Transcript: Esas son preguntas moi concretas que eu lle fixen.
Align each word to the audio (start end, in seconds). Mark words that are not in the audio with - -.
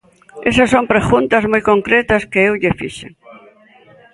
Esas 0.49 0.69
son 0.73 0.89
preguntas 0.93 1.43
moi 1.51 1.61
concretas 1.71 2.23
que 2.31 2.39
eu 2.47 2.53
lle 2.61 2.77
fixen. 2.79 3.11